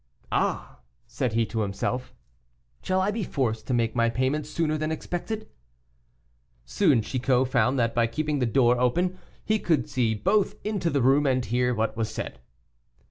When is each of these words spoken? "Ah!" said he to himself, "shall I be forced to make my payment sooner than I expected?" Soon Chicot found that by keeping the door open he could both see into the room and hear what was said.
"Ah!" 0.31 0.79
said 1.05 1.33
he 1.33 1.45
to 1.45 1.59
himself, 1.61 2.11
"shall 2.81 2.99
I 3.01 3.11
be 3.11 3.23
forced 3.23 3.67
to 3.67 3.73
make 3.75 3.95
my 3.95 4.09
payment 4.09 4.47
sooner 4.47 4.75
than 4.75 4.89
I 4.89 4.95
expected?" 4.95 5.47
Soon 6.65 7.03
Chicot 7.03 7.47
found 7.47 7.77
that 7.77 7.93
by 7.93 8.07
keeping 8.07 8.39
the 8.39 8.47
door 8.47 8.79
open 8.79 9.19
he 9.45 9.59
could 9.59 9.83
both 9.83 9.89
see 9.91 10.23
into 10.63 10.89
the 10.89 11.03
room 11.03 11.27
and 11.27 11.45
hear 11.45 11.75
what 11.75 11.95
was 11.95 12.09
said. 12.09 12.39